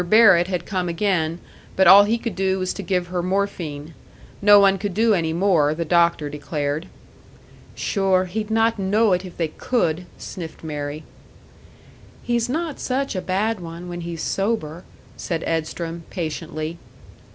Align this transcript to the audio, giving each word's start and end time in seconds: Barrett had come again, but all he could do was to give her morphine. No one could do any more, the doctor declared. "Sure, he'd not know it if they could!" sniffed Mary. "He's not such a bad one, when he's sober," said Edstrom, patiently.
Barrett 0.09 0.47
had 0.47 0.65
come 0.65 0.89
again, 0.89 1.37
but 1.75 1.85
all 1.85 2.05
he 2.05 2.17
could 2.17 2.33
do 2.35 2.57
was 2.57 2.73
to 2.73 2.81
give 2.81 3.09
her 3.09 3.21
morphine. 3.21 3.93
No 4.41 4.59
one 4.59 4.79
could 4.79 4.95
do 4.95 5.13
any 5.13 5.31
more, 5.31 5.75
the 5.75 5.85
doctor 5.85 6.27
declared. 6.27 6.87
"Sure, 7.75 8.25
he'd 8.25 8.49
not 8.49 8.79
know 8.79 9.13
it 9.13 9.25
if 9.25 9.37
they 9.37 9.49
could!" 9.49 10.07
sniffed 10.17 10.63
Mary. 10.63 11.03
"He's 12.23 12.49
not 12.49 12.79
such 12.79 13.15
a 13.15 13.21
bad 13.21 13.59
one, 13.59 13.87
when 13.89 14.01
he's 14.01 14.23
sober," 14.23 14.83
said 15.17 15.43
Edstrom, 15.45 16.03
patiently. 16.09 16.79